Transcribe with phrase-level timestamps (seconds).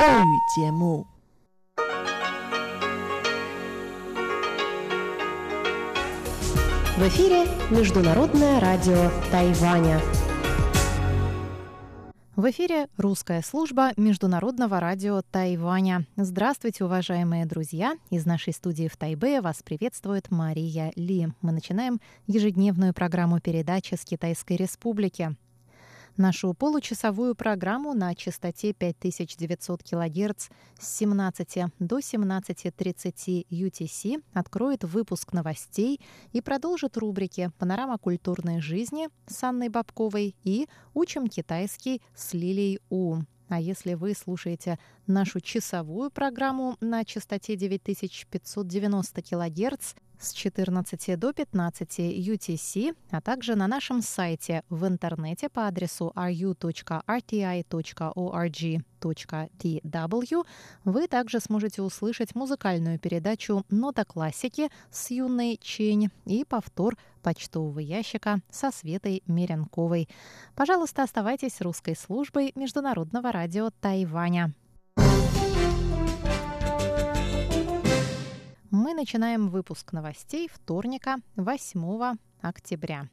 [0.00, 0.04] В
[7.08, 10.00] эфире Международное радио Тайваня.
[12.36, 16.06] В эфире русская служба Международного радио Тайваня.
[16.14, 17.96] Здравствуйте, уважаемые друзья!
[18.10, 21.26] Из нашей студии в Тайбе вас приветствует Мария Ли.
[21.42, 25.34] Мы начинаем ежедневную программу передачи с Китайской Республики.
[26.18, 36.00] Нашу получасовую программу на частоте 5900 кГц с 17 до 17.30 UTC откроет выпуск новостей
[36.32, 43.18] и продолжит рубрики «Панорама культурной жизни» с Анной Бабковой и «Учим китайский» с Лилией У.
[43.48, 51.98] А если вы слушаете нашу часовую программу на частоте 9590 кГц с 14 до 15
[51.98, 56.96] UTC, а также на нашем сайте в интернете по адресу ru.rti.org.tw,
[60.84, 66.96] вы также сможете услышать музыкальную передачу «Нота классики» с юной Чень и повтор
[67.28, 70.08] почтового ящика со Светой Меренковой.
[70.54, 74.54] Пожалуйста, оставайтесь с русской службой Международного радио Тайваня.
[78.70, 83.10] Мы начинаем выпуск новостей вторника, 8 октября.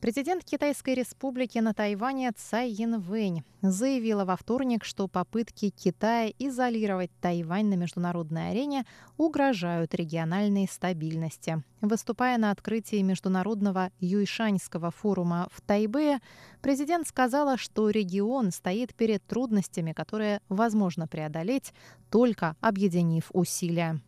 [0.00, 7.66] Президент Китайской республики на Тайване Цай Янвэнь заявила во вторник, что попытки Китая изолировать Тайвань
[7.66, 8.86] на международной арене
[9.18, 11.62] угрожают региональной стабильности.
[11.82, 16.20] Выступая на открытии международного Юйшаньского форума в Тайбе,
[16.62, 21.74] президент сказала, что регион стоит перед трудностями, которые возможно преодолеть,
[22.10, 24.00] только объединив усилия.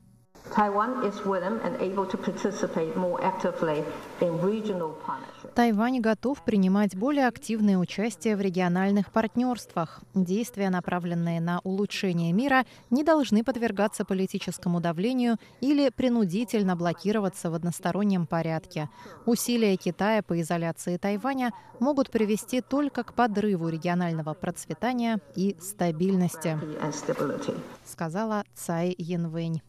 [5.55, 10.01] Тайвань готов принимать более активное участие в региональных партнерствах.
[10.15, 18.27] Действия, направленные на улучшение мира, не должны подвергаться политическому давлению или принудительно блокироваться в одностороннем
[18.27, 18.91] порядке.
[19.25, 26.59] Усилия Китая по изоляции Тайваня могут привести только к подрыву регионального процветания и стабильности,
[27.85, 29.63] сказала Цай Янвэнь.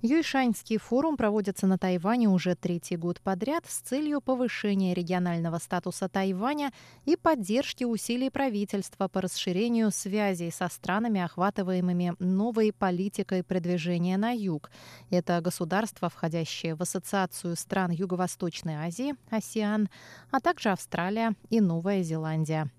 [0.00, 6.72] Юйшаньский форум проводится на Тайване уже третий год подряд с целью повышения регионального статуса Тайваня
[7.04, 14.70] и поддержки усилий правительства по расширению связей со странами, охватываемыми новой политикой продвижения на юг.
[15.10, 19.88] Это государства, входящие в Ассоциацию стран Юго-Восточной Азии, АСИАН,
[20.30, 22.70] а также Австралия и Новая Зеландия.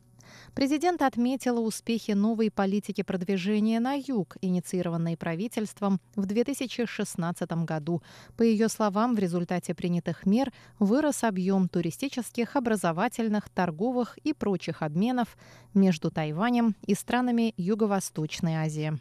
[0.55, 8.01] Президент отметила успехи новой политики продвижения на юг, инициированной правительством в 2016 году.
[8.35, 15.37] По ее словам, в результате принятых мер вырос объем туристических, образовательных, торговых и прочих обменов
[15.73, 18.99] между Тайванем и странами Юго-Восточной Азии.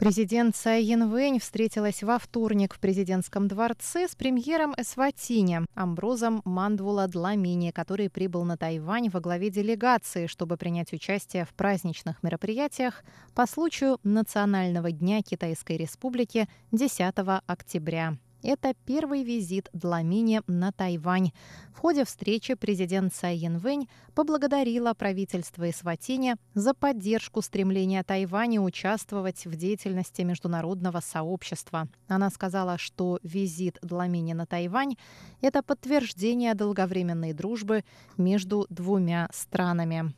[0.00, 7.70] Президент Цай Янвэнь встретилась во вторник в президентском дворце с премьером Эсватини Амброзом Мандвула Дламини,
[7.70, 13.98] который прибыл на Тайвань во главе делегации, чтобы принять участие в праздничных мероприятиях по случаю
[14.02, 17.14] Национального дня Китайской Республики 10
[17.46, 18.16] октября.
[18.42, 21.32] Это первый визит Дламини на Тайвань.
[21.74, 29.56] В ходе встречи президент Цай Янвэнь поблагодарила правительство Исватини за поддержку стремления Тайваня участвовать в
[29.56, 31.88] деятельности международного сообщества.
[32.08, 34.96] Она сказала, что визит Дламини на Тайвань–
[35.42, 37.84] это подтверждение долговременной дружбы
[38.16, 40.14] между двумя странами.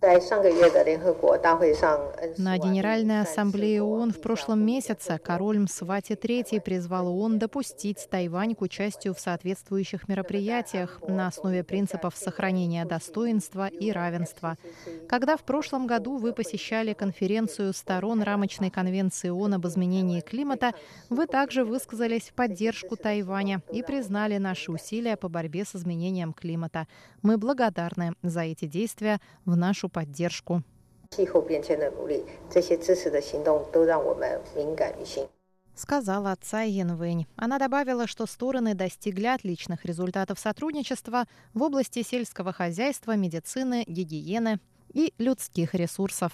[0.00, 0.16] На
[2.56, 9.12] Генеральной Ассамблее ООН в прошлом месяце король Мсвати III призвал ООН допустить Тайвань к участию
[9.12, 14.56] в соответствующих мероприятиях на основе принципов сохранения достоинства и равенства.
[15.08, 20.74] Когда в прошлом году вы посещали конференцию сторон рамочной конвенции ООН об изменении климата,
[21.10, 26.86] вы также высказались в поддержку Тайваня и признали наши усилия по борьбе с изменением климата.
[27.22, 30.62] Мы благодарны за эти действия в нашу нашу поддержку.
[35.74, 37.26] Сказала Цай Янвэнь.
[37.36, 44.58] Она добавила, что стороны достигли отличных результатов сотрудничества в области сельского хозяйства, медицины, гигиены
[44.92, 46.32] и людских ресурсов.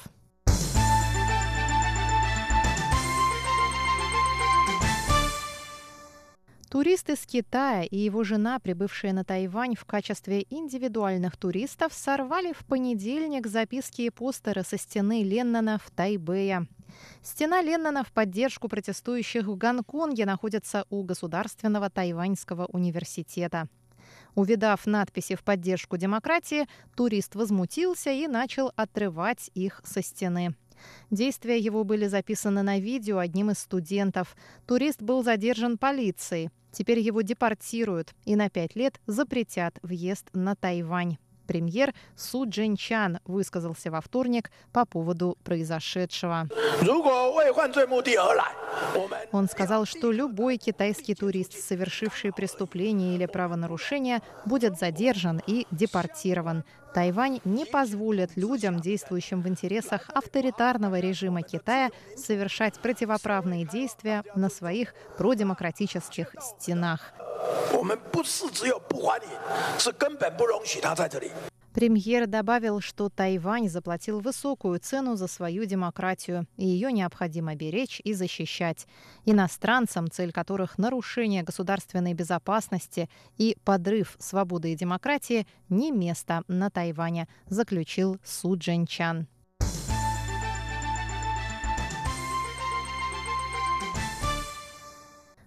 [6.75, 12.67] Турист из Китая и его жена, прибывшие на Тайвань в качестве индивидуальных туристов, сорвали в
[12.67, 16.67] понедельник записки и постеры со стены Леннона в Тайбэе.
[17.23, 23.69] Стена Леннона в поддержку протестующих в Гонконге находится у Государственного тайваньского университета.
[24.35, 26.67] Увидав надписи в поддержку демократии,
[26.97, 30.57] турист возмутился и начал отрывать их со стены.
[31.13, 34.37] Действия его были записаны на видео одним из студентов.
[34.67, 36.51] Турист был задержан полицией.
[36.75, 41.19] Теперь его депортируют и на пять лет запретят въезд на Тайвань.
[41.47, 46.49] Премьер Су Чан высказался во вторник по поводу произошедшего.
[49.31, 56.65] Он сказал, что любой китайский турист, совершивший преступление или правонарушение, будет задержан и депортирован.
[56.95, 64.95] Тайвань не позволит людям, действующим в интересах авторитарного режима Китая, совершать противоправные действия на своих
[65.19, 67.13] продемократических стенах.
[71.75, 78.13] Премьер добавил, что Тайвань заплатил высокую цену за свою демократию, и ее необходимо беречь и
[78.13, 78.87] защищать.
[79.25, 87.27] Иностранцам, цель которых нарушение государственной безопасности и подрыв свободы и демократии, не место на Тайване,
[87.49, 89.27] заключил Су Дженчан.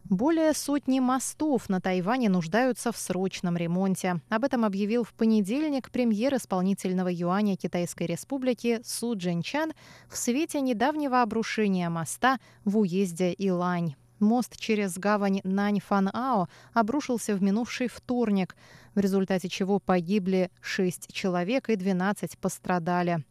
[0.09, 4.21] Более сотни мостов на Тайване нуждаются в срочном ремонте.
[4.29, 9.73] Об этом объявил в понедельник премьер исполнительного юаня Китайской Республики Су Джинчан
[10.09, 13.95] в свете недавнего обрушения моста в уезде Илань.
[14.19, 18.55] Мост через гавань Наньфан-Ао обрушился в минувший вторник,
[18.95, 23.25] в результате чего погибли 6 человек и 12 пострадали.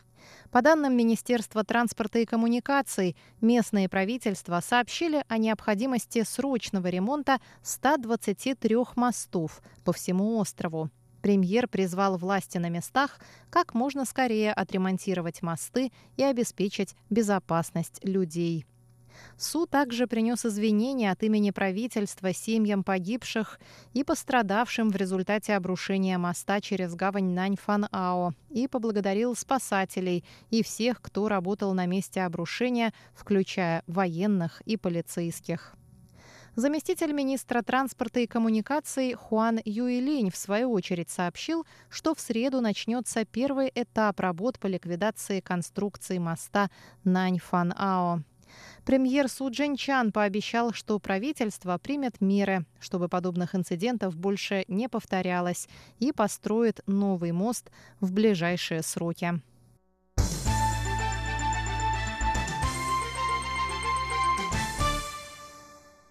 [0.50, 9.60] По данным Министерства транспорта и коммуникаций, местные правительства сообщили о необходимости срочного ремонта 123 мостов
[9.84, 10.90] по всему острову.
[11.22, 13.18] Премьер призвал власти на местах
[13.50, 18.64] как можно скорее отремонтировать мосты и обеспечить безопасность людей.
[19.36, 23.60] Суд также принес извинения от имени правительства семьям погибших
[23.92, 31.28] и пострадавшим в результате обрушения моста через гавань Наньфан-Ао и поблагодарил спасателей и всех, кто
[31.28, 35.76] работал на месте обрушения, включая военных и полицейских.
[36.56, 43.26] Заместитель министра транспорта и коммуникаций Хуан Юйлинь в свою очередь сообщил, что в среду начнется
[43.26, 46.70] первый этап работ по ликвидации конструкции моста
[47.04, 48.22] Наньфан-Ао.
[48.86, 55.68] Премьер Су Чан пообещал, что правительство примет меры, чтобы подобных инцидентов больше не повторялось,
[55.98, 59.42] и построит новый мост в ближайшие сроки.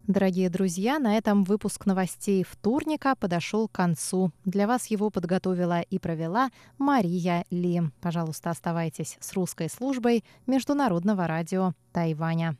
[0.05, 4.31] Дорогие друзья, на этом выпуск новостей вторника подошел к концу.
[4.43, 7.83] Для вас его подготовила и провела Мария Ли.
[8.01, 12.57] Пожалуйста, оставайтесь с русской службой Международного радио Тайваня.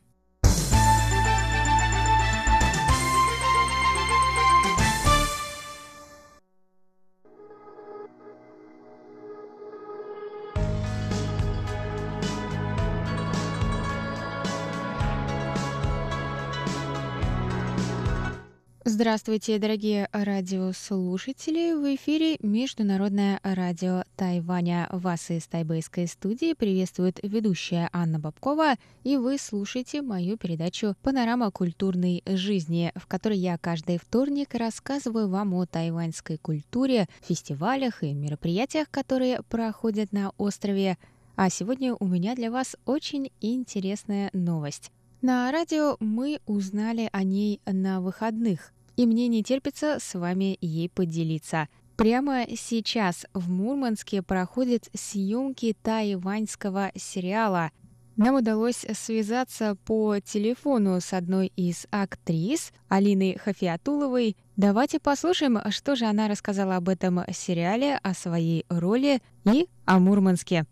[18.98, 21.74] Здравствуйте, дорогие радиослушатели!
[21.74, 24.88] В эфире Международное радио Тайваня.
[24.90, 32.22] Вас из тайбэйской студии приветствует ведущая Анна Бабкова, и вы слушаете мою передачу «Панорама культурной
[32.24, 39.42] жизни», в которой я каждый вторник рассказываю вам о тайваньской культуре, фестивалях и мероприятиях, которые
[39.42, 40.96] проходят на острове.
[41.34, 44.90] А сегодня у меня для вас очень интересная новость.
[45.20, 50.88] На радио мы узнали о ней на выходных и мне не терпится с вами ей
[50.88, 51.68] поделиться.
[51.96, 57.70] Прямо сейчас в Мурманске проходят съемки тайваньского сериала.
[58.16, 64.36] Нам удалось связаться по телефону с одной из актрис, Алиной Хафиатуловой.
[64.56, 70.66] Давайте послушаем, что же она рассказала об этом сериале, о своей роли и о Мурманске.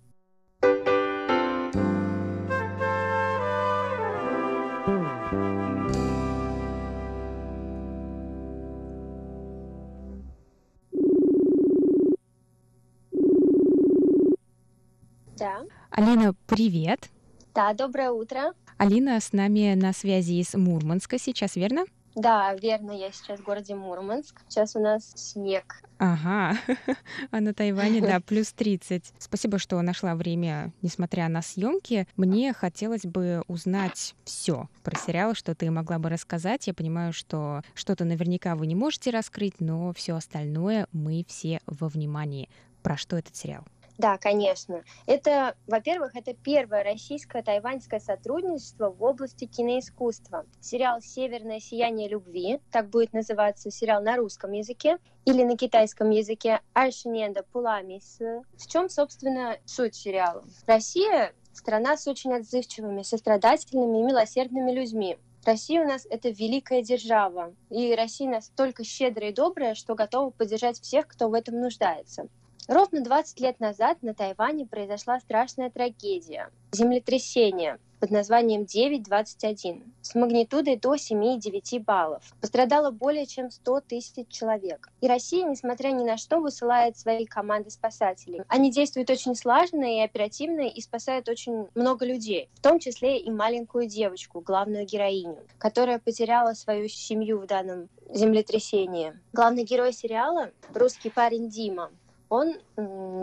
[15.36, 15.64] Да.
[15.90, 17.10] Алина, привет.
[17.54, 18.52] Да, доброе утро.
[18.78, 21.84] Алина с нами на связи из Мурманска сейчас, верно?
[22.14, 24.40] Да, верно, я сейчас в городе Мурманск.
[24.48, 25.82] Сейчас у нас снег.
[25.98, 26.56] Ага,
[27.32, 29.14] а на Тайване, да, плюс 30.
[29.18, 32.06] Спасибо, что нашла время, несмотря на съемки.
[32.16, 36.68] Мне хотелось бы узнать все про сериал, что ты могла бы рассказать.
[36.68, 41.88] Я понимаю, что что-то наверняка вы не можете раскрыть, но все остальное мы все во
[41.88, 42.48] внимании.
[42.82, 43.64] Про что этот сериал?
[43.96, 44.82] Да, конечно.
[45.06, 50.46] Это, во-первых, это первое российско-тайваньское сотрудничество в области киноискусства.
[50.60, 56.60] Сериал «Северное сияние любви», так будет называться сериал на русском языке, или на китайском языке
[56.74, 58.18] «Айшиненда Пуламис».
[58.18, 60.44] В чем, собственно, суть сериала?
[60.66, 65.18] Россия— страна с очень отзывчивыми, сострадательными и милосердными людьми.
[65.44, 70.80] Россия у нас это великая держава, и Россия настолько щедрая и добрая, что готова поддержать
[70.80, 72.28] всех, кто в этом нуждается.
[72.66, 80.76] Ровно 20 лет назад на Тайване произошла страшная трагедия– землетрясение под названием 9.21 с магнитудой
[80.76, 82.23] до 7,9 баллов.
[82.40, 84.88] Пострадало более чем 100 тысяч человек.
[85.02, 88.40] И Россия, несмотря ни на что, высылает свои команды спасателей.
[88.49, 93.30] Они действуют очень слаженно и оперативно и спасают очень много людей, в том числе и
[93.30, 99.12] маленькую девочку, главную героиню, которая потеряла свою семью в данном землетрясении.
[99.35, 101.90] Главный герой сериала— русский парень Дима
[102.28, 102.56] он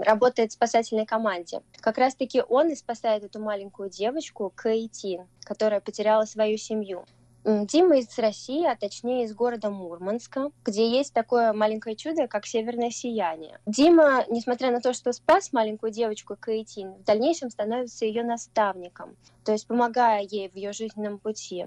[0.03, 1.61] работает в спасательной команде.
[1.79, 7.05] Как раз-таки он и спасает эту маленькую девочку Каэтин, которая потеряла свою семью.
[7.43, 12.91] Дима из России, а точнее из города Мурманска, где есть такое маленькое чудо, как северное
[12.91, 13.59] сияние.
[13.65, 19.51] Дима, несмотря на то, что спас маленькую девочку Каэтин, в дальнейшем становится ее наставником, то
[19.51, 21.65] есть помогая ей в ее жизненном пути.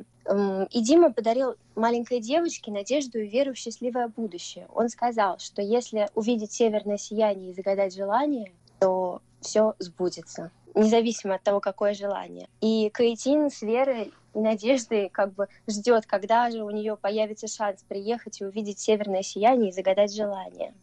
[0.70, 4.68] И Дима подарил маленькой девочке надежду и веру в счастливое будущее.
[4.72, 11.42] Он сказал, что если увидеть северное сияние и загадать желание, то все сбудется независимо от
[11.42, 12.48] того, какое желание.
[12.60, 17.82] И Каэтин с верой и надеждой как бы ждет, когда же у нее появится шанс
[17.88, 20.74] приехать и увидеть северное сияние и загадать желание.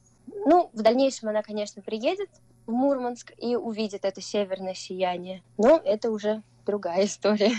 [0.46, 2.30] Ну, в дальнейшем она, конечно, приедет
[2.66, 5.44] в Мурманск и увидит это северное сияние.
[5.58, 7.54] Но это уже другая история.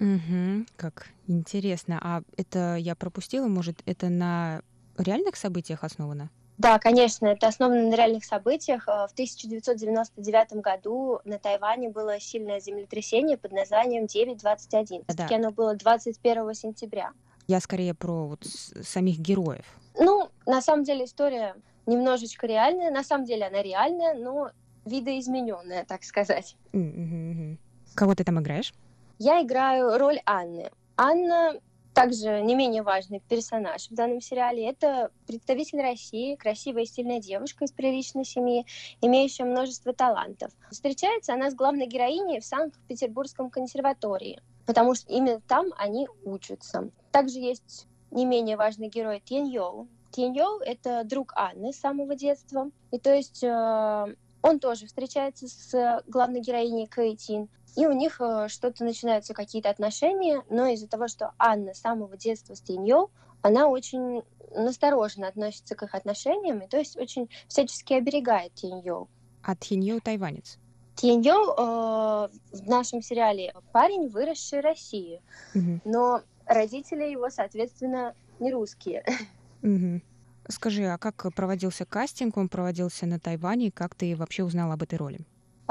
[0.00, 1.98] Угу, как интересно.
[2.02, 4.62] А это я пропустила, может, это на
[4.96, 6.30] реальных событиях основано?
[6.60, 8.86] Да, конечно, это основано на реальных событиях.
[8.86, 15.04] Э, в 1999 году на Тайване было сильное землетрясение под названием 9.21.
[15.08, 15.26] Да.
[15.34, 17.12] Оно было 21 сентября.
[17.46, 19.64] Я скорее про вот самих героев.
[19.98, 22.90] Ну, на самом деле история немножечко реальная.
[22.90, 24.50] На самом деле она реальная, но
[24.84, 26.56] видоизмененная, так сказать.
[26.74, 27.56] Mm-hmm.
[27.94, 28.74] Кого ты там играешь?
[29.18, 30.70] Я играю роль Анны.
[30.98, 31.54] Анна
[32.00, 37.66] также не менее важный персонаж в данном сериале— это представитель России, красивая и стильная девушка
[37.66, 38.64] из приличной семьи,
[39.02, 40.50] имеющая множество талантов.
[40.70, 46.90] Встречается она с главной героиней в Санкт-Петербургском консерватории, потому что именно там они учатся.
[47.12, 49.86] Также есть не менее важный герой Тен Йоу.
[50.10, 52.70] Тен Йоу— это друг Анны с самого детства.
[52.92, 58.48] И то есть э, он тоже встречается с главной героиней Кэйтин, и у них э,
[58.48, 63.08] что-то начинаются какие-то отношения, но из-за того, что Анна с самого детства с Тиньё,
[63.42, 64.22] она очень
[64.54, 69.06] настороженно относится к их отношениям, и то есть очень всячески оберегает Тиньё.
[69.42, 70.58] А Тиньё тайванец?
[70.96, 75.22] Тиньё э, в нашем сериале парень, выросший в России,
[75.54, 75.80] угу.
[75.84, 79.04] но родители его, соответственно, не русские.
[79.62, 80.00] Угу.
[80.48, 82.38] Скажи, а как проводился кастинг?
[82.38, 83.70] Он проводился на Тайване.
[83.70, 85.20] Как ты вообще узнал об этой роли?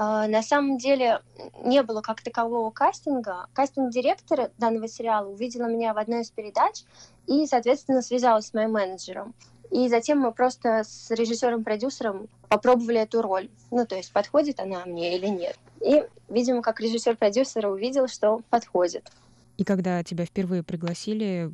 [0.01, 1.19] А, на самом деле
[1.65, 3.47] не было как такового кастинга.
[3.51, 6.85] Кастинг-директор данного сериала увидела меня в одной из передач
[7.27, 9.33] и, соответственно, связалась с моим менеджером.
[9.71, 13.49] И затем мы просто с режиссером-продюсером попробовали эту роль.
[13.71, 15.59] Ну, то есть, подходит она мне или нет.
[15.81, 19.11] И, видимо, как режиссер-продюсер увидел, что подходит.
[19.57, 21.51] И когда тебя впервые пригласили,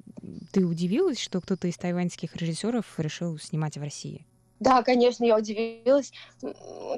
[0.51, 4.23] ты удивилась, что кто-то из тайваньских режиссеров решил снимать в России?
[4.59, 6.11] Да, конечно, я удивилась,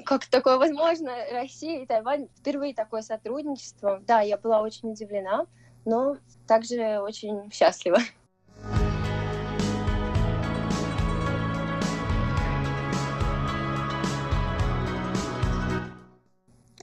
[0.04, 1.12] как такое возможно.
[1.32, 4.00] Россия и Тайвань впервые такое сотрудничество.
[4.06, 5.46] Да, я была очень удивлена,
[5.84, 7.98] но также очень счастлива.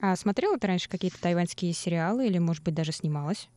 [0.01, 3.49] А смотрела ты раньше какие-то тайваньские сериалы или, может быть, даже снималась?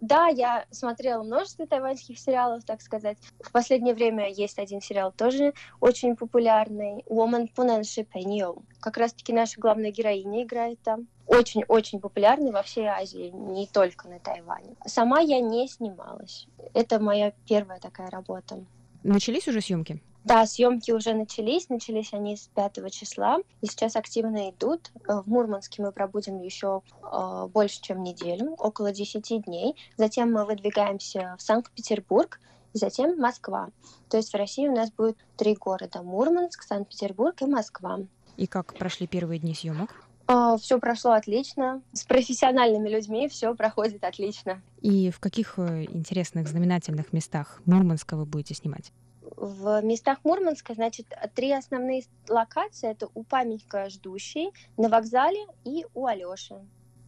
[0.00, 3.18] Да, я смотрела множество тайваньских сериалов, так сказать.
[3.40, 7.04] В последнее время есть один сериал тоже очень популярный.
[7.08, 8.62] Woman Punanshi Penyo.
[8.80, 11.06] Как раз-таки наша главная героиня играет там.
[11.26, 14.74] Очень-очень популярный во всей Азии, не только на Тайване.
[14.86, 16.46] Сама я не снималась.
[16.74, 18.64] Это моя первая такая работа.
[19.02, 20.00] Начались уже съемки?
[20.24, 24.92] Да, съемки уже начались, начались они с 5 числа, и сейчас активно идут.
[25.04, 29.74] В Мурманске мы пробудем еще э, больше, чем неделю, около 10 дней.
[29.96, 32.38] Затем мы выдвигаемся в Санкт-Петербург,
[32.72, 33.68] и затем Москва.
[34.08, 37.98] То есть в России у нас будет три города— Мурманск, Санкт-Петербург и Москва.
[38.36, 39.90] И как прошли первые дни съемок?
[40.28, 41.82] Э, все прошло отлично.
[41.92, 44.62] С профессиональными людьми все проходит отлично.
[44.80, 48.92] И в каких э, интересных, знаменательных местах Мурманска вы будете снимать?
[49.36, 52.90] В местах Мурманска, значит, три основные локации.
[52.90, 56.54] Это у памятника ждущий, на вокзале и у Алёши.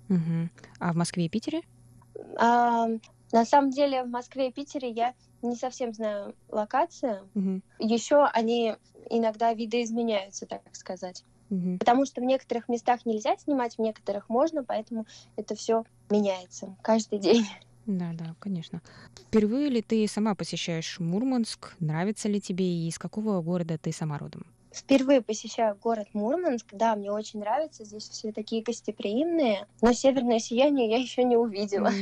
[0.09, 0.49] Угу.
[0.81, 1.63] А в Москве и Питере?
[2.39, 2.89] А,
[3.33, 7.21] на самом деле в Москве и Питере я не совсем знаю локации.
[7.35, 7.61] Угу.
[7.79, 8.75] Еще они
[9.11, 11.25] иногда видоизменяются, так сказать.
[11.51, 11.79] Угу.
[11.79, 17.19] Потому что в некоторых местах нельзя снимать, в некоторых можно, поэтому это все меняется каждый
[17.19, 17.47] день.
[17.87, 18.81] Да, да, конечно.
[19.29, 21.75] Впервые ли ты сама посещаешь Мурманск?
[21.81, 24.47] Нравится ли тебе и из какого города ты сама родом?
[24.73, 26.67] Впервые посещаю город Мурманск.
[26.73, 27.85] Да, мне очень нравится.
[27.85, 29.67] Здесь все такие гостеприимные.
[29.83, 31.91] Но северное сияние я еще не увидела.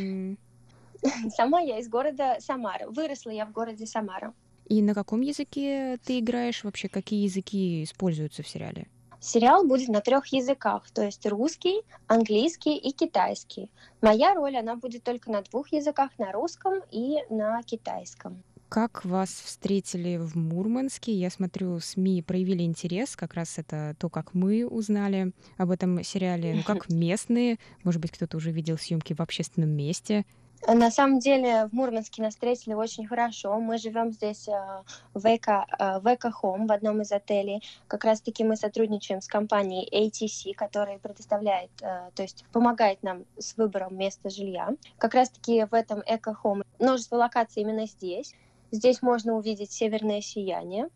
[1.03, 1.31] Mm.
[1.31, 2.89] Сама я из города Самара.
[2.89, 4.33] Выросла я в городе Самара.
[4.69, 6.89] И на каком языке ты играешь вообще?
[6.89, 8.87] Какие языки используются в сериале?
[9.23, 13.71] Сериал будет на трех языках, то есть русский, английский и китайский.
[14.01, 18.43] Моя роль, она будет только на двух языках, на русском и на китайском.
[18.69, 21.13] Как вас встретили в Мурманске?
[21.13, 26.55] Я смотрю, СМИ проявили интерес, как раз это то, как мы узнали об этом сериале.
[26.55, 30.27] Ну, как местные, может быть, кто-то уже видел съемки в общественном месте.
[30.69, 33.59] На самом деле в Мурманске нас встретили очень хорошо.
[33.59, 37.65] Мы живем здесь э, в Эко, э, в Home, в одном из отелей.
[37.89, 43.57] Как раз-таки мы сотрудничаем с компанией ATC, которая предоставляет, э, то есть помогает нам с
[43.57, 44.69] выбором места жилья.
[44.99, 48.33] Как раз-таки в этом Эко Home множество локаций именно здесь.
[48.71, 50.89] Здесь можно увидеть северное сияние.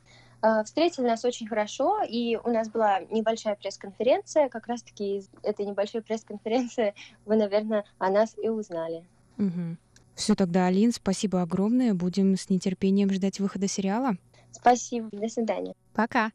[0.64, 4.48] Встретили нас очень хорошо, и у нас была небольшая пресс-конференция.
[4.48, 6.94] Как раз-таки из этой небольшой пресс-конференции
[7.24, 9.04] вы, наверное, о нас и узнали.
[9.38, 9.76] Угу.
[10.14, 11.94] Все тогда, Алин, спасибо огромное.
[11.94, 14.16] Будем с нетерпением ждать выхода сериала.
[14.50, 15.08] Спасибо.
[15.12, 15.74] До свидания.
[15.92, 16.32] Пока.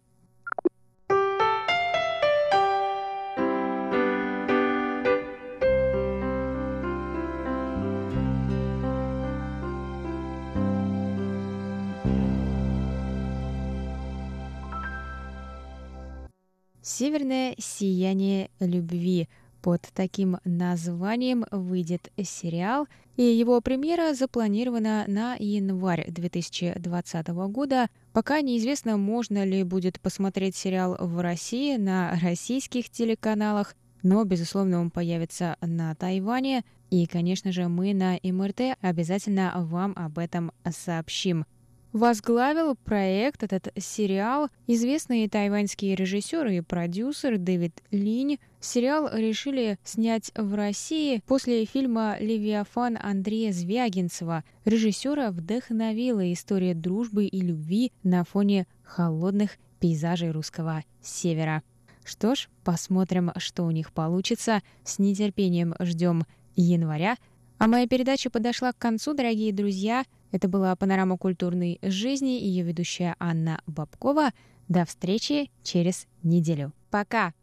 [16.84, 19.27] Северное сияние любви
[19.62, 22.88] под таким названием выйдет сериал,
[23.18, 27.88] и его премьера запланирована на январь 2020 года.
[28.13, 34.89] Пока неизвестно, можно ли будет посмотреть сериал в России на российских телеканалах, но, безусловно, он
[34.89, 41.46] появится на Тайване, и, конечно же, мы на МРТ обязательно вам об этом сообщим.
[41.94, 48.40] Возглавил проект этот сериал известный тайваньский режиссер и продюсер Дэвид Линь.
[48.62, 54.44] Сериал решили снять в России после фильма «Левиафан» Андрея Звягинцева.
[54.66, 61.64] Режиссера вдохновила история дружбы и любви на фоне холодных пейзажей русского севера.
[62.06, 64.62] Что ж, посмотрим, что у них получится.
[64.84, 66.24] С нетерпением ждем
[66.56, 67.18] января.
[67.58, 70.04] А моя передача подошла к концу, дорогие друзья.
[70.32, 74.34] Это была «Панорама культурной жизни» и ее ведущая Анна Бабкова.
[74.68, 76.74] До встречи через неделю.
[76.92, 77.34] Пока!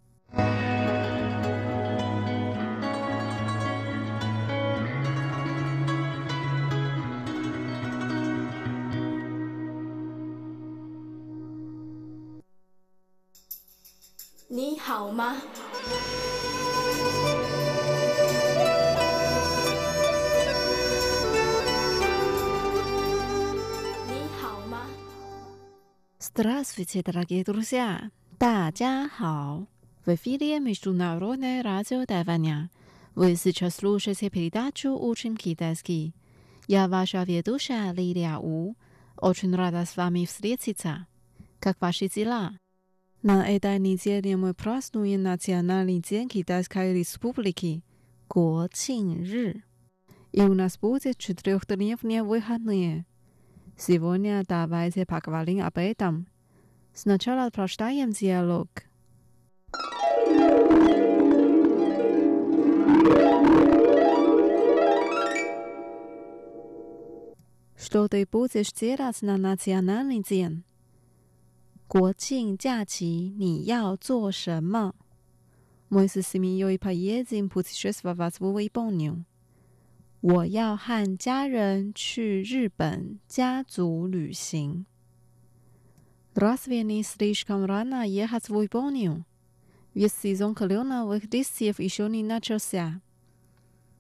[14.49, 15.35] Ни 好吗？
[26.19, 28.09] Здравствуйте, дорогие друзья!
[28.39, 29.67] 大家好!
[30.05, 32.71] В эфире Международное радио Тайваня.
[33.13, 36.15] Вы сейчас слушаете передачу «Учим китайский».
[36.67, 38.75] Я ваша ведущая Лилия У.
[39.17, 41.05] Очень рада с вами встретиться.
[41.59, 42.57] Как ваши дела?
[43.22, 47.82] Na Edajnicie nie my prosluje Nacjonalny Dzień Kitajskiej Republiki,
[48.28, 49.62] Guoqing Ry.
[50.32, 53.04] I u nas będzie czterochdniewne wychadnie.
[53.76, 56.26] Сегодня давайте поговорим об этом.
[56.94, 58.68] Сначала прочитаем диалог.
[67.76, 70.62] Что ты будешь делать на национальный день?
[71.88, 74.92] 国庆假期你要做什么？
[80.20, 84.84] 我要和家人去日本家族旅行。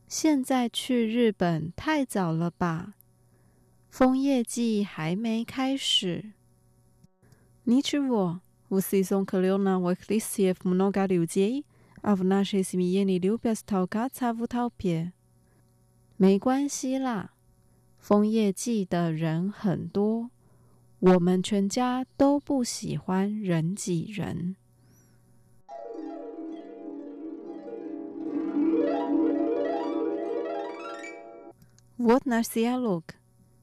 [0.06, 2.92] 现在去日本太早了吧？
[3.88, 6.32] 枫叶季还没开始。
[7.67, 11.65] Ничего, в сезон кленовых листьев много людей,
[12.01, 15.13] а в нашей семье не любят толкаться в толпе.
[16.17, 17.31] 没关系啦，
[17.99, 20.29] 枫叶季的人很多，
[20.99, 24.55] 我们全家都不喜欢人挤人。
[31.97, 33.03] Вот наш диалог.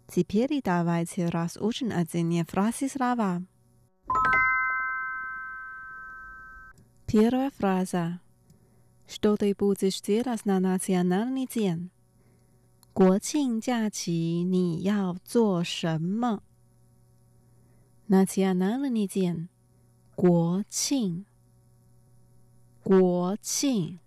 [0.08, 3.42] Теперь давайте разучим один фразы слова.
[7.14, 8.20] Первая фраза.
[9.06, 11.90] Что ты будешь делать на национальный день?
[12.92, 16.42] 国庆假期你要做什么？
[18.08, 19.48] Nacionalny dzień，
[20.14, 21.24] 国庆，
[22.82, 24.00] 国庆。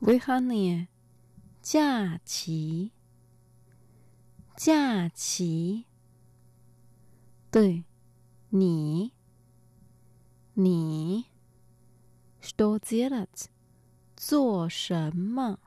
[0.00, 0.86] Wychanie，
[1.60, 2.92] 假期，
[4.56, 5.84] 假期。
[7.50, 7.84] 对，
[8.50, 9.12] 你，
[10.54, 11.26] 你。
[12.44, 13.48] Что делать？
[14.16, 15.58] 做什么？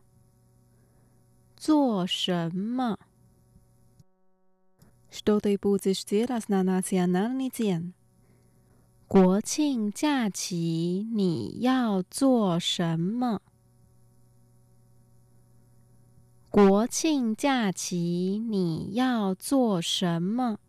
[1.56, 2.98] 做什么？
[5.10, 7.94] Что ты будешь делать на национальный день？
[9.08, 13.42] 国庆假期你要做什么？
[16.50, 20.60] 国庆假期你要做什么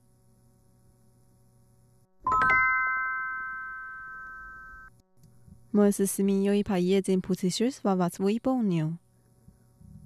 [5.71, 8.97] 莫是西米，有一泡一夜金普茨雪斯娃娃，是一波牛。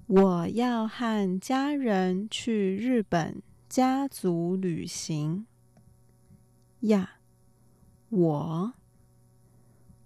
[0.08, 5.47] 我要和家人去日本家族旅行
[6.82, 7.19] 呀！
[8.10, 8.73] 我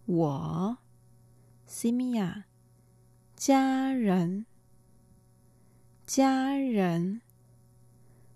[0.05, 0.77] 我
[1.65, 2.45] 西米亚，
[3.35, 4.45] 家人
[6.05, 7.21] 家人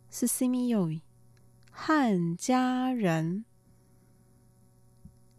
[0.09, 0.89] 是西米有，
[1.69, 3.45] 和家人。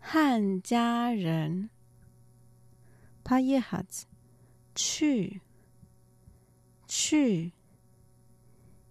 [0.04, 1.70] 汉家人，
[3.24, 4.04] 拍夜哈子，
[4.74, 5.40] 去，
[6.86, 7.52] 去，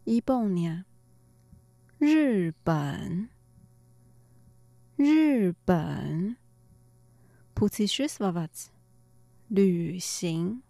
[0.06, 0.86] 一蹦呢？
[2.00, 3.28] 日本，
[4.96, 6.38] 日本，
[7.54, 8.70] 普提舒斯娃娃子，
[9.50, 10.64] 旅行，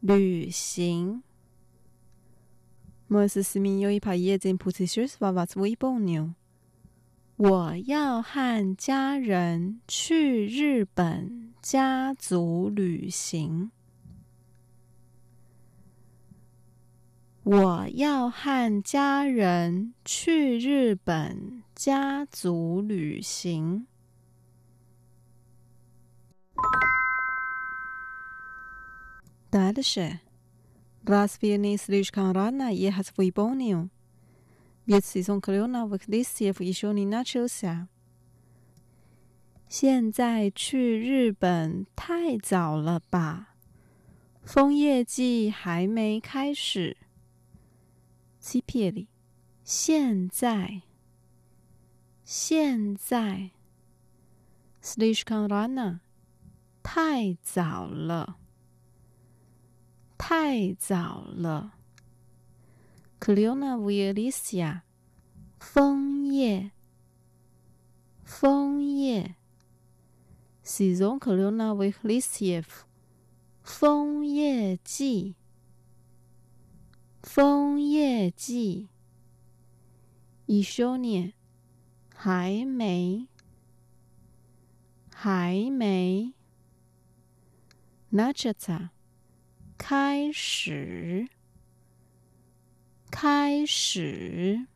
[0.00, 1.22] 旅行。
[3.08, 6.36] 莫是市民有一拍夜进普提舒斯娃娃子，五一蹦呢？
[7.37, 13.71] 我要和家人去日本家族旅行。
[17.43, 23.87] 我要和家人去日本家族旅行。
[29.51, 30.19] Дальше.
[31.05, 33.89] Разве слишком рано ехать в Японию?
[34.85, 37.87] Ведь сезон кленовых листьев еще не начался.
[39.67, 43.55] 现在去日本太早了吧？
[44.43, 46.97] 枫叶季还没开始。
[48.39, 49.09] 欺骗里，
[49.63, 50.81] 现在，
[52.23, 53.51] 现在，
[54.81, 55.99] slishkan rana，
[56.81, 58.37] 太早了，
[60.17, 61.72] 太早了
[63.24, 64.82] ，kliona v i l i s i a
[65.58, 66.72] 枫叶，
[68.22, 69.36] 枫叶
[70.62, 72.64] ，season kliona v i l i s i a
[73.62, 75.36] 枫叶季。
[77.22, 78.90] 枫叶季，
[80.44, 81.32] 一休年
[82.14, 83.26] 还没，
[85.10, 86.34] 还没。
[88.10, 88.90] 那这咋？
[89.78, 91.26] 开始，
[93.14, 94.66] 开始。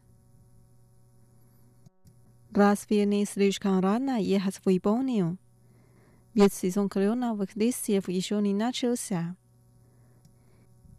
[2.52, 5.36] Rasvieni sliškan rana je has vybonio.
[6.88, 9.34] Krona v kdesje v išoni načelsa.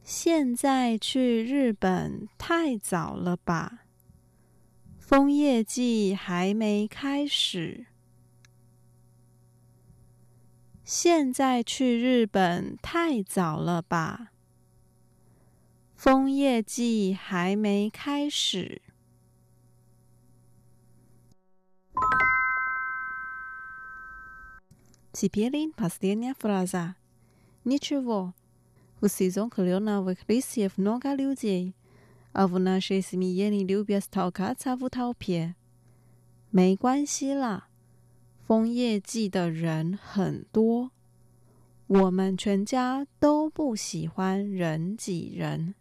[0.04, 3.86] 现在去日本太早了吧？
[4.99, 7.86] 枫叶季还没开始。
[10.84, 14.32] 现在去日本太早了吧？
[15.99, 18.81] 枫叶季还没开始。
[25.12, 26.97] Теперь последняя фраза.
[27.64, 28.35] Ничего.
[29.01, 31.75] В сезон кленовых листьев много людей,
[32.33, 35.55] а в нашей семье не любят толкаться в толпе.
[36.51, 37.68] 没关系啦，
[38.47, 40.90] 枫叶季的人很多，
[41.87, 45.75] 我们全家都不喜欢人挤人。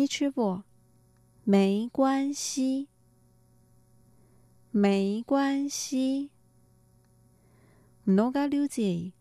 [0.00, 0.62] 没吃不？
[1.44, 2.88] 没关系，
[4.70, 6.30] 没关系。
[8.04, 9.12] No ga liu ji，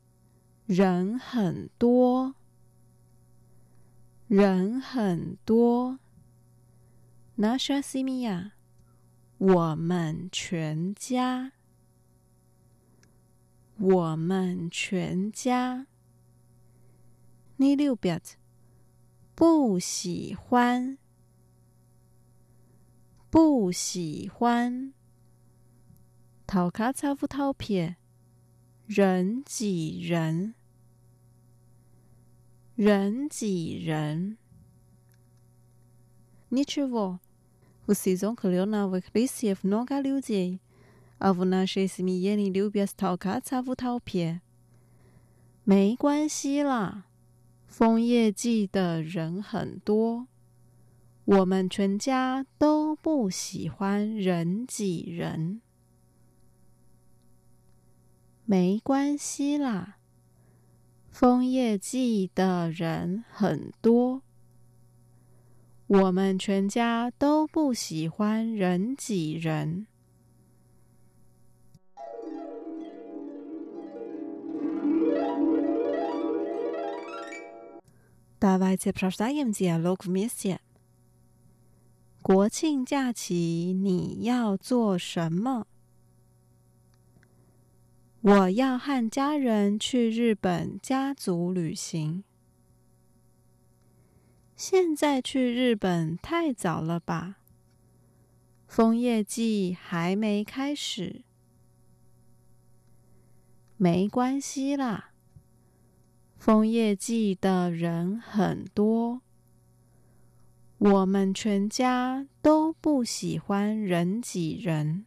[0.66, 2.36] 人很多，
[4.30, 6.00] 人很多。
[7.38, 8.52] Nasha simia，
[9.38, 11.52] 我们全家，
[13.78, 15.88] 我们全家。
[17.58, 18.00] 你六。
[19.39, 20.99] 不喜欢，
[23.31, 24.93] 不喜欢。
[26.47, 27.97] 讨卡差不讨撇，
[28.87, 30.55] 人挤人，
[32.77, 34.37] 人挤人。
[36.51, 37.19] Ничего.
[37.87, 40.61] В сезон кленовых листьев много людей,
[41.19, 44.41] а в нашей семье не любят толкаться в толпе.
[45.65, 47.05] 没关系啦，
[47.70, 50.28] 枫叶季的人很多，
[51.24, 55.62] 我们全家都不喜欢人挤人。
[58.44, 59.98] 没关系啦，
[61.10, 64.24] 枫叶季的人很多。
[65.88, 69.88] 我们全家都不喜欢人挤人。
[78.41, 80.59] Давайте прочитаем диалог вместе。
[82.23, 85.67] 国庆假期你要做什么？
[88.21, 92.25] 我要和家人去日本家族旅行。
[94.57, 97.37] 现在去日本太早了吧？
[98.67, 101.25] 枫叶季还没开始。
[103.77, 105.08] 没关系啦，
[106.39, 109.23] 枫叶季的人很多，
[110.79, 115.07] 我们全家都不喜欢人挤人。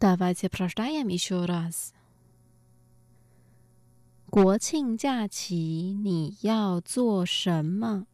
[0.00, 1.92] Давайте прочитаем еще раз。
[4.28, 8.06] 国庆假期你要做什么？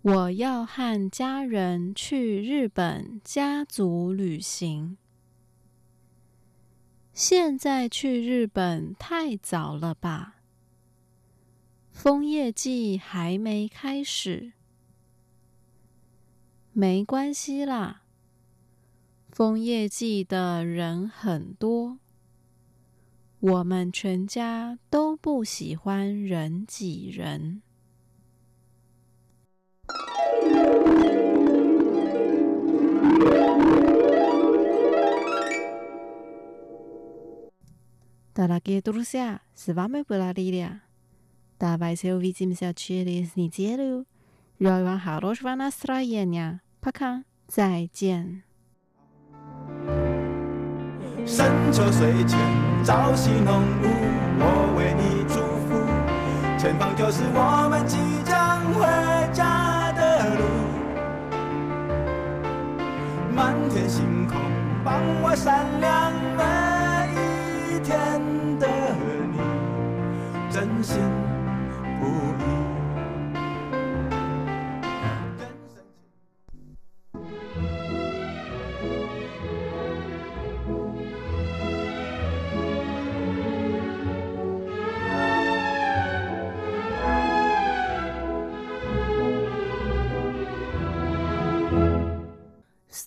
[0.00, 4.96] 我要和家人去日本家族旅行。
[7.13, 10.41] 现在去日本太早了吧？
[11.91, 14.53] 枫叶季还没开始。
[16.71, 18.01] 没关系啦，
[19.29, 21.99] 枫叶季的人很多。
[23.39, 27.61] 我们全家都不喜欢人挤人。
[38.34, 40.82] Дорогие друзья, с вами была Лилия.
[41.58, 44.06] Давайте увидимся через неделю.
[44.60, 46.60] Желаю вам хорошего настроения.
[46.80, 47.24] Пока.
[47.48, 48.42] 再见。
[51.26, 52.38] 深秋水泉，
[52.84, 53.86] 朝夕浓雾，
[54.38, 55.76] 我为你祝福。
[56.58, 58.86] 前方就是我们即将回
[59.32, 60.42] 家的路。
[63.34, 64.36] 满天星空，
[64.84, 66.42] 帮我闪亮每
[67.74, 68.11] 一天的你，真心不移。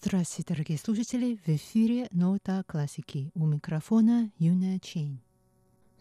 [0.06, 1.38] Здравствуйте, дорогие слушатели!
[1.44, 3.30] В эфире «Нота классики».
[3.34, 5.25] У микрофона Юна Чейн.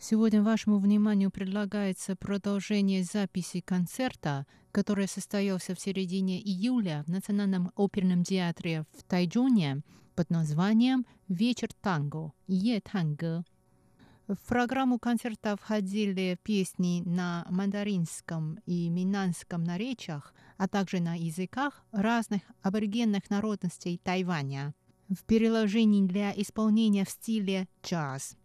[0.07, 8.23] Сегодня вашему вниманию предлагается продолжение записи концерта, который состоялся в середине июля в Национальном оперном
[8.23, 9.81] театре в Тайджуне
[10.13, 13.43] под названием «Вечер танго»– «Е танго».
[14.27, 22.43] В программу концерта входили песни на мандаринском и минанском наречиях, а также на языках разных
[22.61, 24.75] аборигенных народностей Тайваня
[25.09, 28.37] в переложении для исполнения в стиле джаз.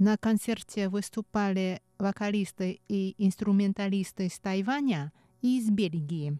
[0.00, 6.38] На концерте выступали вокалисты и инструменталисты из Тайваня и из Бельгии.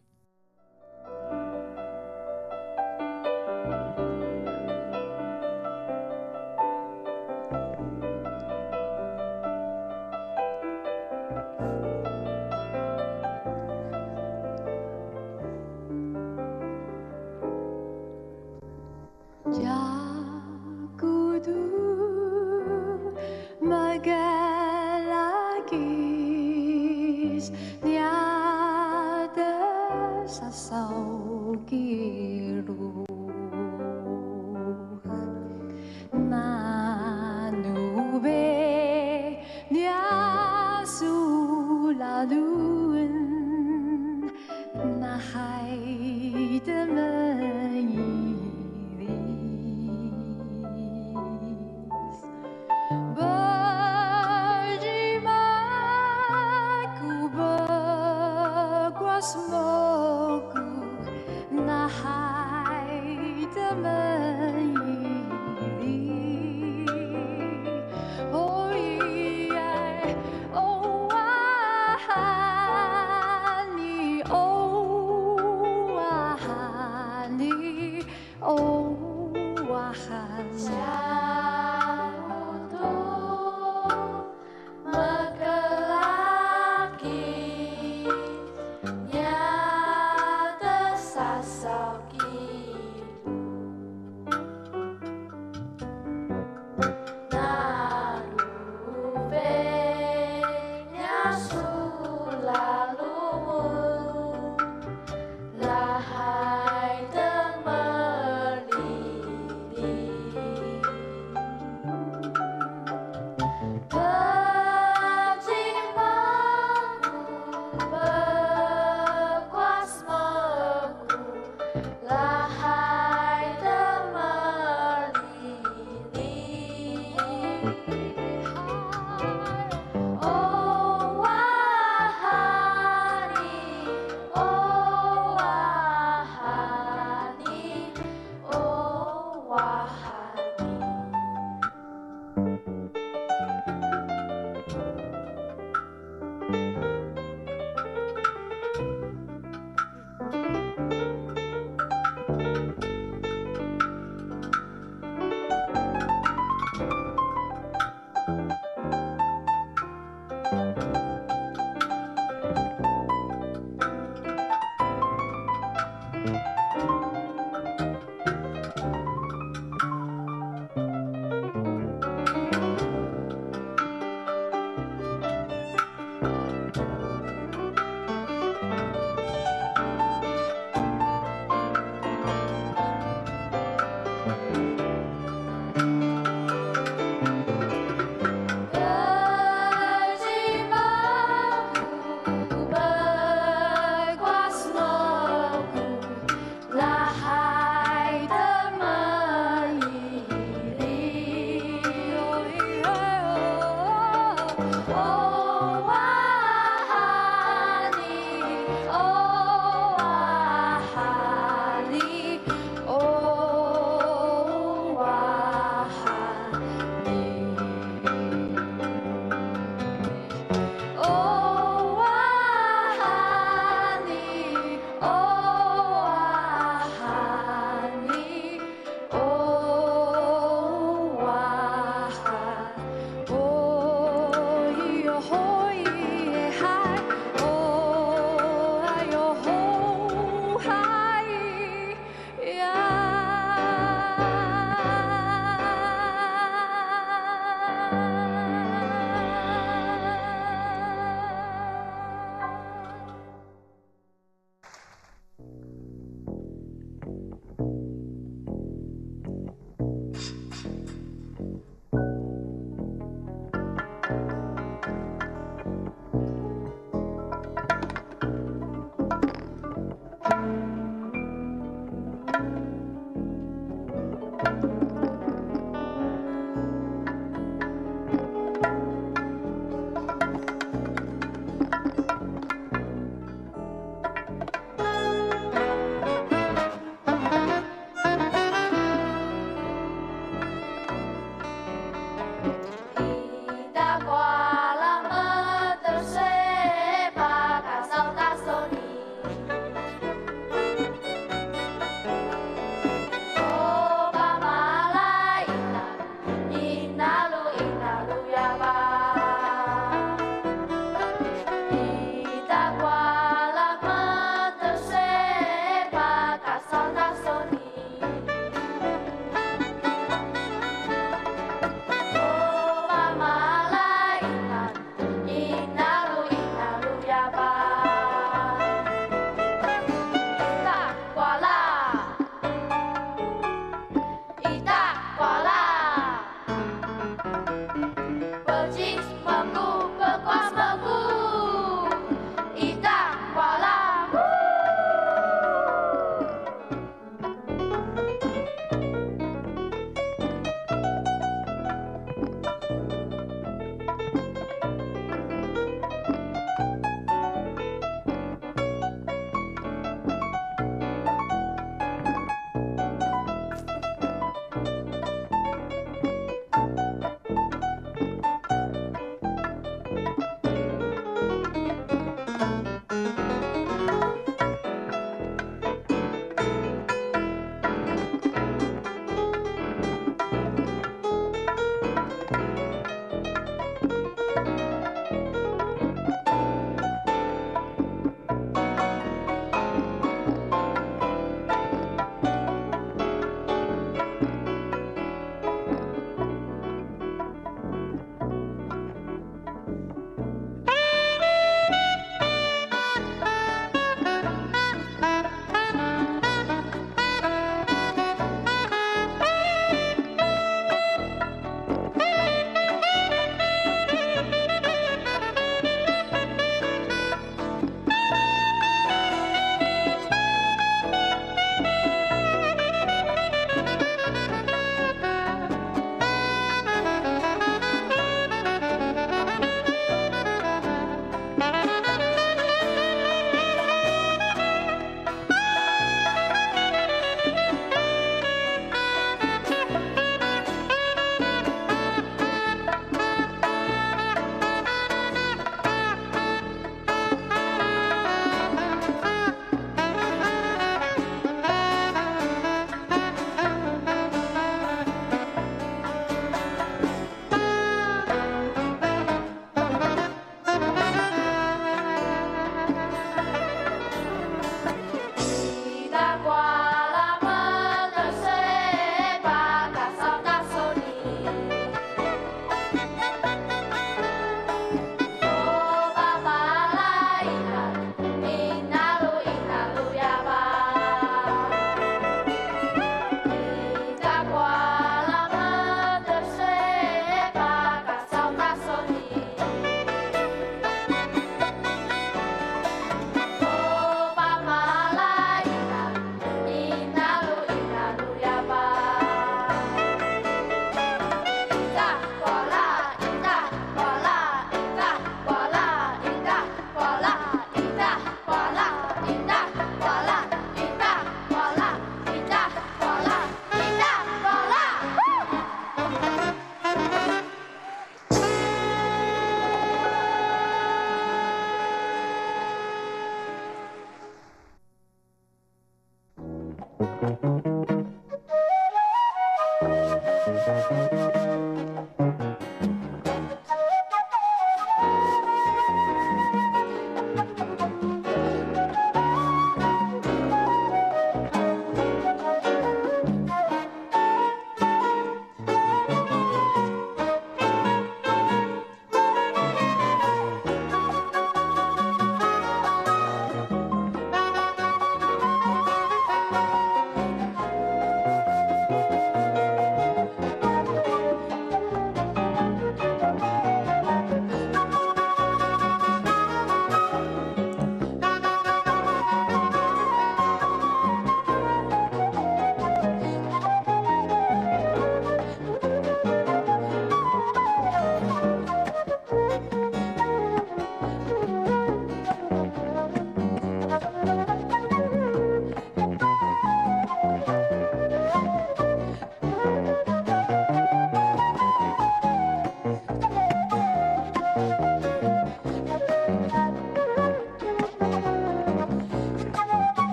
[61.91, 62.20] high.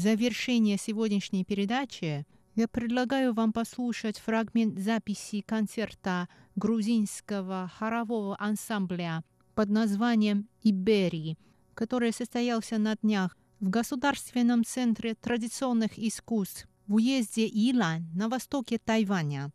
[0.00, 9.22] Завершение сегодняшней передачи я предлагаю вам послушать фрагмент записи концерта грузинского хорового ансамбля
[9.54, 11.38] под названием «Иберии»,
[11.74, 19.52] который состоялся на днях в Государственном центре традиционных искусств в уезде Илань на востоке Тайваня.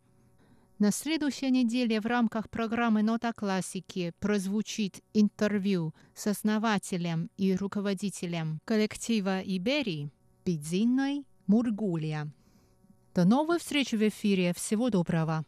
[0.78, 9.42] На следующей неделе в рамках программы «Нота классики» прозвучит интервью с основателем и руководителем коллектива
[9.42, 10.12] «Иберии»
[10.46, 12.32] Бедзинной Мургулия.
[13.16, 14.54] До новых встреч в эфире.
[14.54, 15.44] Всего доброго.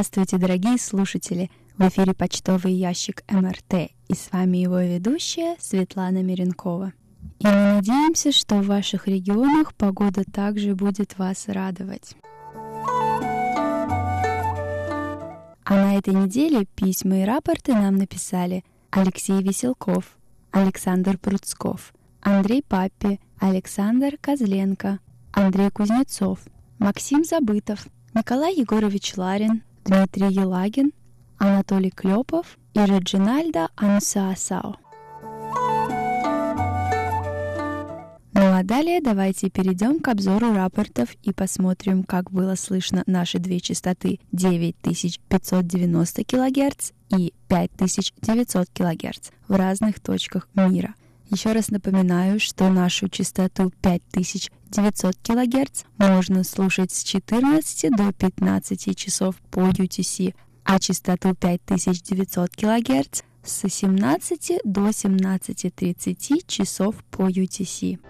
[0.00, 1.50] Здравствуйте, дорогие слушатели!
[1.76, 6.94] В эфире почтовый ящик МРТ, и с вами его ведущая Светлана Миренкова.
[7.40, 12.16] И мы надеемся, что в ваших регионах погода также будет вас радовать.
[15.66, 20.16] А на этой неделе письма и рапорты нам написали Алексей Веселков,
[20.50, 21.92] Александр Пруцков,
[22.22, 24.98] Андрей Паппи, Александр Козленко,
[25.32, 26.38] Андрей Кузнецов,
[26.78, 30.92] Максим Забытов, Николай Егорович Ларин, Дмитрий Елагин,
[31.38, 34.76] Анатолий Клепов и Реджинальда Ансаасао.
[38.32, 43.58] Ну а далее давайте перейдем к обзору рапортов и посмотрим, как было слышно наши две
[43.60, 50.94] частоты 9590 кГц и 5900 кГц в разных точках мира.
[51.30, 59.36] Еще раз напоминаю, что нашу частоту 5900 кГц можно слушать с 14 до 15 часов
[59.52, 68.00] по UTC, а частоту 5900 кГц с 17 до 17.30 часов по UTC.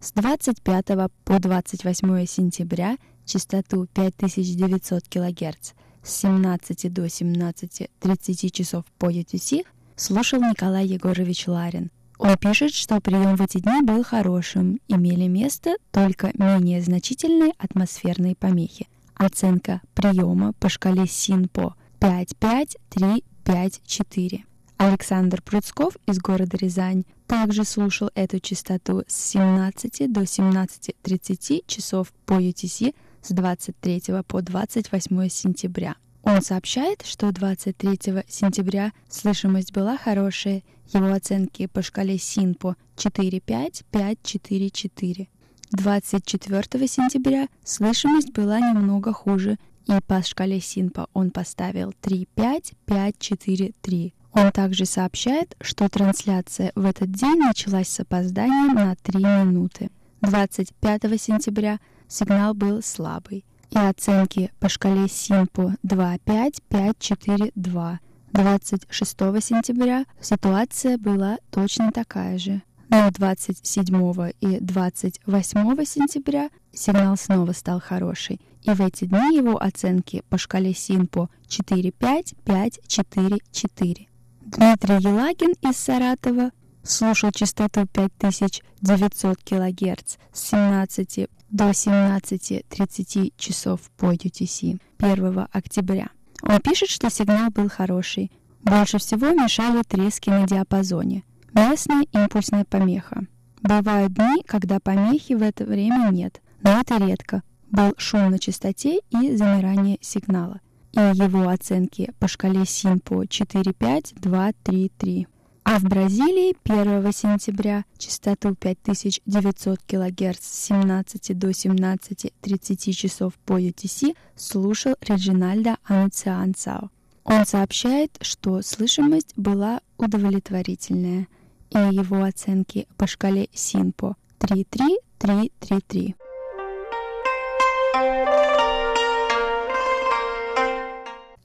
[0.00, 0.86] С 25
[1.24, 5.72] по 28 сентября частоту 5900 кГц
[6.02, 9.64] с 17 до 17.30 часов по UTC
[9.96, 11.90] слушал Николай Егорович Ларин.
[12.18, 18.36] Он пишет, что прием в эти дни был хорошим, имели место только менее значительные атмосферные
[18.36, 18.88] помехи.
[19.14, 24.40] Оценка приема по шкале СИНПО 5-5-3-5-4.
[24.76, 32.32] Александр Пруцков из города Рязань также слушал эту частоту с 17 до 17.30 часов по
[32.34, 35.94] UTC с 23 по 28 сентября.
[36.22, 40.62] Он сообщает, что 23 сентября слышимость была хорошая,
[40.92, 45.28] его оценки по шкале СИНПО 4-5-5-4-4.
[45.72, 54.12] 24 сентября слышимость была немного хуже, и по шкале СИНПО он поставил 3-5-5-4-3.
[54.32, 59.90] Он также сообщает, что трансляция в этот день началась с опозданием на 3 минуты.
[60.22, 61.78] 25 сентября
[62.10, 68.00] сигнал был слабый, и оценки по шкале СИМПО 2.5, 5, 4, 2.
[68.32, 69.10] 26
[69.42, 72.62] сентября ситуация была точно такая же.
[72.88, 80.22] Но 27 и 28 сентября сигнал снова стал хороший, и в эти дни его оценки
[80.28, 84.08] по шкале СИНПО 4.5, 5, 4, 4.
[84.42, 86.50] Дмитрий Елагин из Саратова
[86.82, 96.08] слушал частоту 5900 кГц с 17 до 17.30 часов по UTC 1 октября.
[96.42, 98.30] Он пишет, что сигнал был хороший.
[98.62, 101.24] Больше всего мешали трески на диапазоне.
[101.52, 103.22] Местная импульсная помеха.
[103.62, 107.42] Бывают дни, когда помехи в это время нет, но это редко.
[107.70, 110.60] Был шум на частоте и замирание сигнала
[110.92, 115.26] и его оценки по шкале СИМПО 45233.
[115.64, 124.16] А в Бразилии 1 сентября частоту 5900 кГц с 17 до 17.30 часов по UTC
[124.36, 126.90] слушал Реджинальдо Ануциансао.
[127.24, 131.28] Он сообщает, что слышимость была удовлетворительная,
[131.70, 136.16] и его оценки по шкале СИМПО 33333.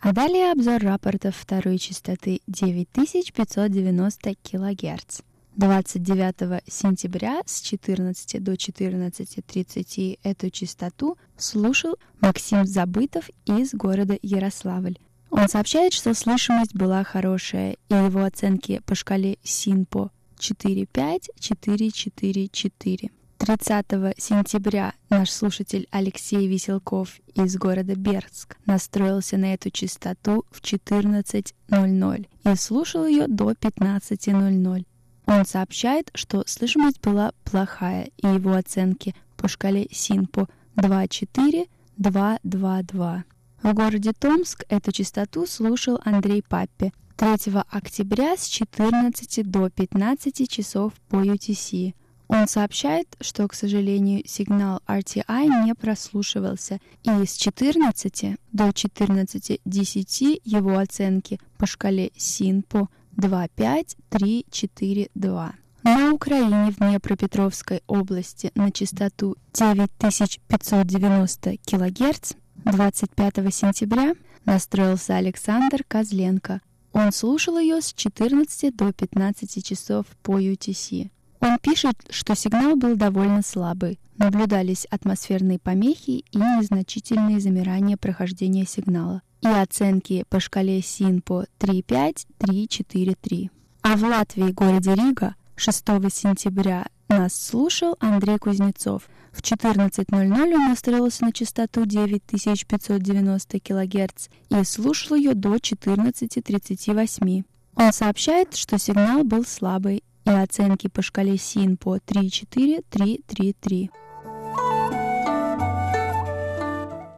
[0.05, 5.21] А далее обзор рапортов второй частоты 9590 кГц.
[5.55, 14.99] 29 сентября с 14 до 14.30 эту частоту слушал Максим Забытов из города Ярославль.
[15.31, 23.09] Он сообщает, что слышимость была хорошая, и его оценки по шкале СИНПО 4.5-4.4.4.
[23.37, 23.85] 30
[24.17, 32.55] сентября наш слушатель Алексей Веселков из города Бердск настроился на эту частоту в 14.00 и
[32.55, 34.85] слушал ее до 15.00.
[35.27, 43.23] Он сообщает, что слышимость была плохая, и его оценки по шкале СИНПО 2.4-2.2.2.
[43.63, 50.93] В городе Томск эту частоту слушал Андрей Паппи 3 октября с 14 до 15 часов
[51.09, 51.93] по UTC.
[52.27, 60.77] Он сообщает, что, к сожалению, сигнал RTI не прослушивался, и с 14 до 14.10 его
[60.77, 65.51] оценки по шкале СИНПО 2.5-3-4-2.
[65.83, 72.33] На Украине в Днепропетровской области на частоту 9590 кГц
[72.65, 74.15] 25 сентября
[74.45, 76.61] настроился Александр Козленко.
[76.91, 81.11] Он слушал ее с 14 до 15 часов по UTC.
[81.45, 83.99] Он пишет, что сигнал был довольно слабый.
[84.17, 89.21] Наблюдались атмосферные помехи и незначительные замирания прохождения сигнала.
[89.41, 93.51] И оценки по шкале СИНПО 3.5, 3.4, 3.
[93.83, 99.07] А в Латвии, городе Рига, 6 сентября нас слушал Андрей Кузнецов.
[99.31, 107.43] В 14.00 он настроился на частоту 9590 кГц и слушал ее до 14.38.
[107.75, 113.89] Он сообщает, что сигнал был слабый и оценки по шкале СИН по 3.4, 3.3.3.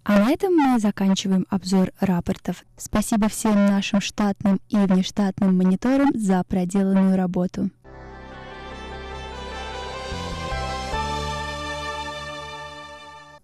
[0.09, 2.63] А на этом мы заканчиваем обзор рапортов.
[2.77, 7.69] Спасибо всем нашим штатным и внештатным мониторам за проделанную работу.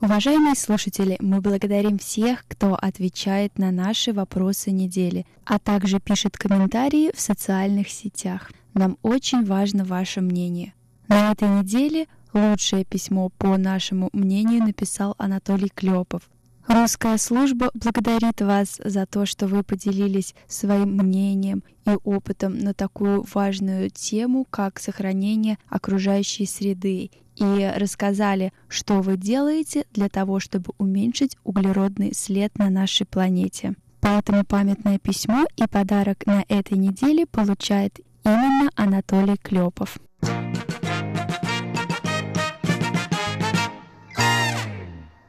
[0.00, 7.12] Уважаемые слушатели, мы благодарим всех, кто отвечает на наши вопросы недели, а также пишет комментарии
[7.14, 8.50] в социальных сетях.
[8.74, 10.74] Нам очень важно ваше мнение.
[11.06, 16.22] На этой неделе лучшее письмо по нашему мнению написал Анатолий Клепов.
[16.68, 23.26] Русская служба благодарит вас за то, что вы поделились своим мнением и опытом на такую
[23.34, 31.36] важную тему, как сохранение окружающей среды, и рассказали, что вы делаете для того, чтобы уменьшить
[31.44, 33.74] углеродный след на нашей планете.
[34.00, 39.98] Поэтому памятное письмо и подарок на этой неделе получает именно Анатолий Клепов.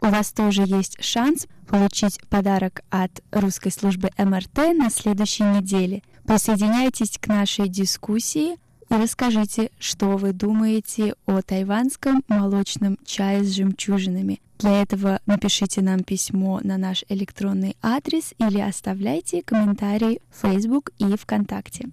[0.03, 6.03] У вас тоже есть шанс получить подарок от русской службы МРТ на следующей неделе.
[6.27, 8.55] Присоединяйтесь к нашей дискуссии
[8.89, 14.41] и расскажите, что вы думаете о тайванском молочном чае с жемчужинами.
[14.59, 21.15] Для этого напишите нам письмо на наш электронный адрес или оставляйте комментарии в Facebook и
[21.15, 21.89] ВКонтакте.